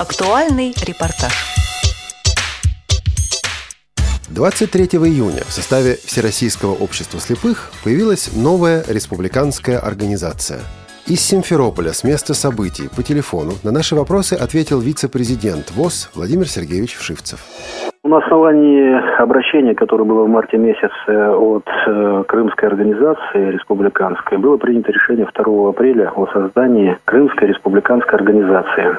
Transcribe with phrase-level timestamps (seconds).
[0.00, 1.30] Актуальный репортаж.
[4.34, 10.60] 23 июня в составе Всероссийского общества слепых появилась новая республиканская организация.
[11.06, 16.96] Из Симферополя, с места событий, по телефону на наши вопросы ответил вице-президент ВОЗ Владимир Сергеевич
[16.96, 17.40] Вшивцев.
[18.02, 24.92] На основании обращения, которое было в марте месяце от э, Крымской организации республиканской, было принято
[24.92, 28.96] решение 2 апреля о создании Крымской республиканской организации.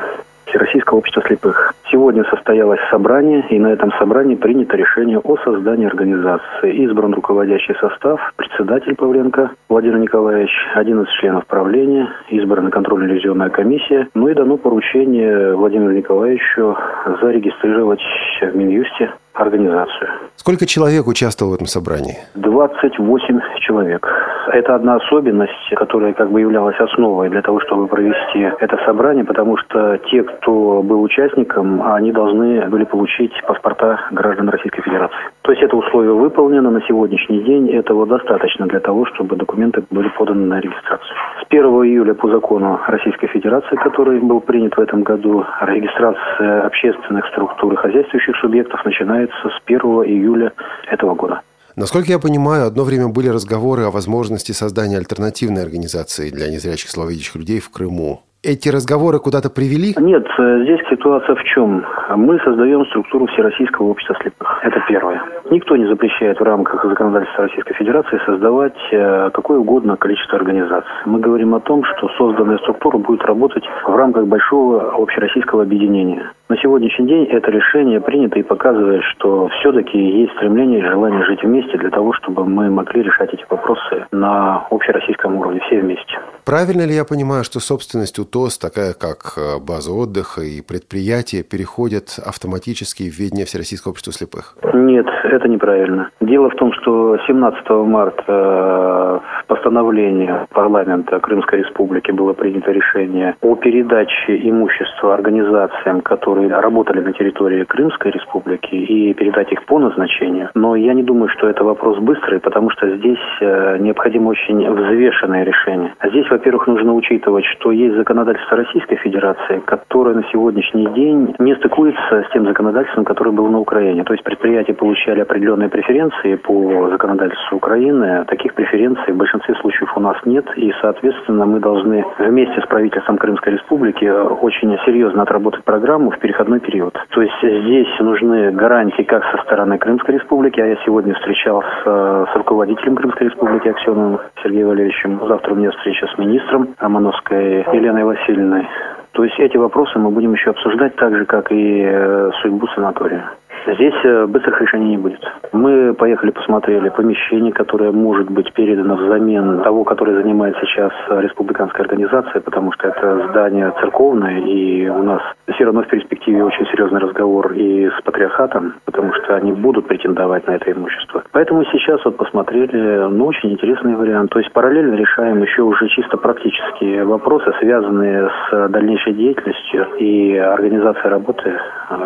[0.52, 1.74] Всероссийского общества слепых.
[1.90, 6.76] Сегодня состоялось собрание, и на этом собрании принято решение о создании организации.
[6.86, 14.34] Избран руководящий состав, председатель Павленко Владимир Николаевич, 11 членов правления, избрана контрольно-ревизионная комиссия, ну и
[14.34, 16.78] дано поручение Владимиру Николаевичу
[17.22, 18.02] зарегистрировать
[18.42, 20.10] в Минюсте организацию.
[20.36, 22.18] Сколько человек участвовало в этом собрании?
[22.36, 24.06] 28 человек.
[24.48, 29.58] Это одна особенность, которая как бы являлась основой для того, чтобы провести это собрание, потому
[29.58, 35.16] что те, кто был участником, они должны были получить паспорта граждан Российской Федерации.
[35.44, 37.70] То есть это условие выполнено на сегодняшний день.
[37.70, 41.16] Этого достаточно для того, чтобы документы были поданы на регистрацию.
[41.42, 47.26] С 1 июля по закону Российской Федерации, который был принят в этом году, регистрация общественных
[47.28, 50.52] структур и хозяйствующих субъектов начинается с 1 июля
[50.88, 51.42] этого года.
[51.76, 57.36] Насколько я понимаю, одно время были разговоры о возможности создания альтернативной организации для незрячих слабовидящих
[57.36, 58.22] людей в Крыму.
[58.44, 59.94] Эти разговоры куда-то привели?
[60.00, 61.86] Нет, э, здесь ситуация в чем?
[62.16, 64.60] Мы создаем структуру Всероссийского общества слепых.
[64.64, 65.22] Это первое.
[65.52, 70.90] Никто не запрещает в рамках законодательства Российской Федерации создавать э, какое угодно количество организаций.
[71.06, 76.32] Мы говорим о том, что созданная структура будет работать в рамках большого общероссийского объединения.
[76.52, 81.42] На сегодняшний день это решение принято и показывает, что все-таки есть стремление и желание жить
[81.44, 86.20] вместе для того, чтобы мы могли решать эти вопросы на общероссийском уровне, все вместе.
[86.44, 92.20] Правильно ли я понимаю, что собственность УТОС, такая как э, база отдыха и предприятия, переходят
[92.20, 94.58] автоматически в ведение Всероссийского общества слепых?
[94.74, 96.10] Нет, это неправильно.
[96.20, 103.56] Дело в том, что 17 марта э, постановление парламента Крымской Республики было принято решение о
[103.56, 110.50] передаче имущества организациям, которые которые работали на территории Крымской республики и передать их по назначению.
[110.56, 115.44] Но я не думаю, что это вопрос быстрый, потому что здесь э, необходимо очень взвешенное
[115.44, 115.94] решение.
[116.04, 122.24] Здесь, во-первых, нужно учитывать, что есть законодательство Российской Федерации, которое на сегодняшний день не стыкуется
[122.28, 124.04] с тем законодательством, которое было на Украине.
[124.04, 128.26] То есть предприятия получали определенные преференции по законодательству Украины.
[128.26, 133.18] Таких преференций в большинстве случаев у нас нет, и, соответственно, мы должны вместе с правительством
[133.18, 136.98] Крымской Республики очень серьезно отработать программу в переходной период.
[137.10, 142.36] То есть здесь нужны гарантии как со стороны Крымской Республики, а я сегодня встречался с
[142.36, 145.20] руководителем Крымской Республики Аксеновым Сергеем Валерьевичем.
[145.28, 148.68] Завтра у меня встреча с министром Романовской Еленой Васильевной.
[149.12, 153.32] То есть эти вопросы мы будем еще обсуждать так же, как и э, судьбу санатория.
[153.68, 155.22] Здесь э, быстрых решений не будет.
[155.52, 162.42] Мы поехали, посмотрели помещение, которое может быть передано взамен того, которое занимает сейчас республиканская организация,
[162.42, 165.22] потому что это здание церковное, и у нас
[165.54, 170.48] все равно в перспективе очень серьезный разговор и с патриархатом, потому что они будут претендовать
[170.48, 171.24] на это имущество.
[171.32, 174.32] Поэтому сейчас вот посмотрели, ну, очень интересный вариант.
[174.32, 181.10] То есть параллельно решаем еще уже чисто практические вопросы, связанные с дальнейшей деятельностью и организацией
[181.10, 181.54] работы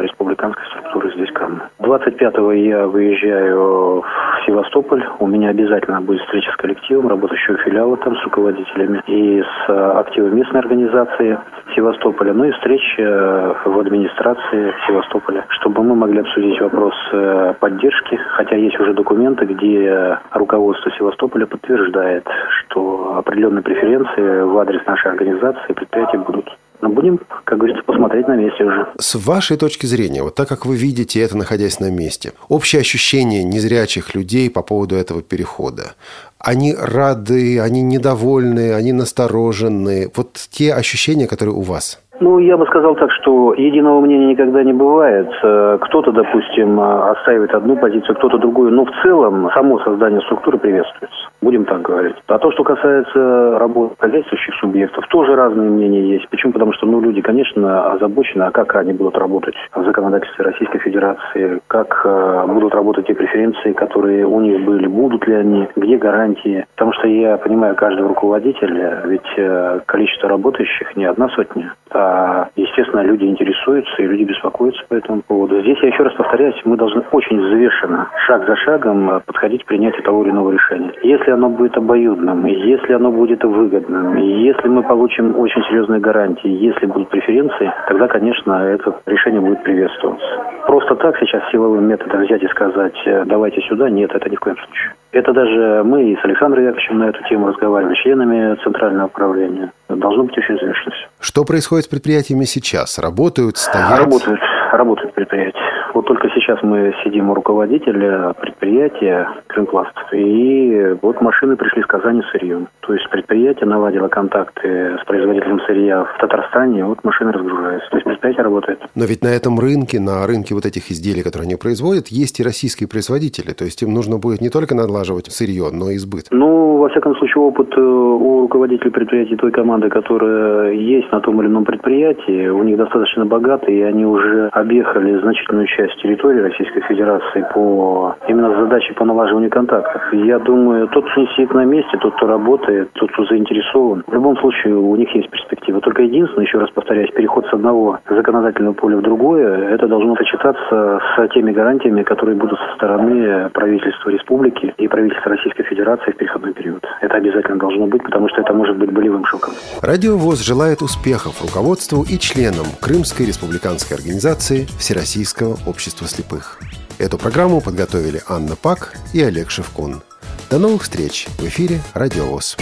[0.02, 1.62] республиканской структуры здесь, в Крыму.
[1.80, 5.04] 25-го я выезжаю в Севастополь.
[5.20, 10.36] У меня обязательно будет встреча с коллективом, работающего филиала там, с руководителями и с активом
[10.36, 11.38] местной организации
[11.76, 18.56] Севастополя, ну и встреча в администрации Севастополя, чтобы мы могли обсудить вопрос э, поддержки, хотя
[18.56, 22.28] есть уже документы, где руководство Севастополя подтверждает,
[22.60, 26.50] что определенные преференции в адрес нашей организации и предприятия будут.
[26.86, 28.86] Но будем, как говорится, посмотреть на месте уже.
[29.00, 33.44] С вашей точки зрения, вот так как вы видите это, находясь на месте, общее ощущение
[33.44, 35.96] незрячих людей по поводу этого перехода,
[36.38, 40.12] они рады, они недовольны, они насторожены.
[40.16, 44.64] Вот те ощущения, которые у вас– ну, я бы сказал так, что единого мнения никогда
[44.64, 45.28] не бывает.
[45.44, 48.72] Э, кто-то, допустим, э, отстаивает одну позицию, кто-то другую.
[48.72, 51.30] Но в целом само создание структуры приветствуется.
[51.42, 52.16] Будем так говорить.
[52.28, 56.28] А то, что касается работы хозяйствующих субъектов, тоже разные мнения есть.
[56.30, 56.54] Почему?
[56.54, 61.60] Потому что, ну, люди, конечно, озабочены, а как они будут работать в законодательстве Российской Федерации,
[61.68, 66.66] как э, будут работать те преференции, которые у них были, будут ли они, где гарантии.
[66.76, 73.26] Потому что я понимаю каждого руководителя, ведь количество работающих не одна сотня, а естественно, люди
[73.26, 75.62] интересуются и люди беспокоятся по этому поводу.
[75.62, 80.04] Здесь я еще раз повторяюсь, мы должны очень взвешенно, шаг за шагом подходить к принятию
[80.04, 80.92] того или иного решения.
[81.04, 86.86] Если оно будет обоюдным, если оно будет выгодным, если мы получим очень серьезные гарантии, если
[86.86, 90.26] будут преференции, тогда, конечно, это решение будет приветствоваться.
[90.68, 92.96] Просто так сейчас силовым методом взять и сказать,
[93.26, 94.94] давайте сюда, нет, это ни в коем случае.
[95.12, 99.72] Это даже мы и с Александром Яковлевичем на эту тему разговаривали, членами Центрального управления.
[99.88, 101.08] Должно быть очень взвешенно все.
[101.20, 103.00] Что происходит с предприятиями сейчас?
[103.00, 104.00] Работают, стоят?
[104.00, 104.42] Работают,
[104.72, 105.60] работают предприятия.
[105.96, 112.22] Вот только сейчас мы сидим у руководителя предприятия Крымпласт, и вот машины пришли с Казани
[112.34, 112.68] сырьем.
[112.82, 117.90] То есть предприятие наладило контакты с производителем сырья в Татарстане, вот машины разгружаются.
[117.92, 118.80] То есть предприятие работает.
[118.94, 122.44] Но ведь на этом рынке, на рынке вот этих изделий, которые они производят, есть и
[122.44, 123.54] российские производители.
[123.54, 126.26] То есть им нужно будет не только надлаживать сырье, но и сбыт.
[126.32, 131.42] Ну, во всяком случае, опыт э, у руководителей предприятий той команды, которая есть на том
[131.42, 136.82] или ином предприятии, у них достаточно богатый, и они уже объехали значительную часть территории Российской
[136.82, 140.02] Федерации по именно задаче по налаживанию контактов.
[140.14, 144.38] Я думаю, тот, кто сидит на месте, тот, кто работает, тот, кто заинтересован, в любом
[144.38, 145.82] случае у них есть перспектива.
[145.82, 151.00] Только единственное, еще раз повторяюсь, переход с одного законодательного поля в другое, это должно сочетаться
[151.16, 156.54] с теми гарантиями, которые будут со стороны правительства республики и правительства Российской Федерации в переходной
[156.54, 156.84] период.
[157.02, 159.54] Это обязательно должно быть, потому что это может быть болевым шоком.
[159.82, 166.60] Радио ВОЗ желает успехов руководству и членам Крымской республиканской организации Всероссийского общества слепых.
[166.98, 170.02] Эту программу подготовили Анна Пак и Олег Шевкун.
[170.50, 172.58] До новых встреч в эфире «Радио ВОЗ».